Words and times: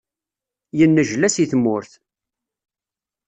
Yennejla 0.77 1.27
seg 1.31 1.47
tmurt. 1.51 1.91